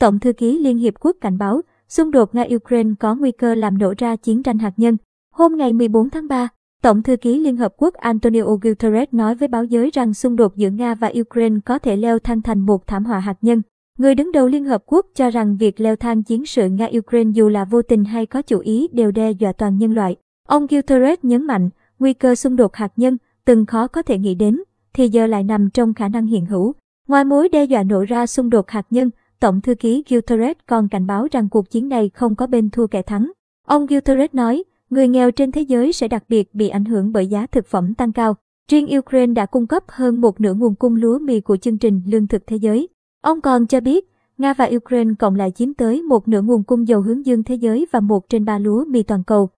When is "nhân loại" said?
19.78-20.16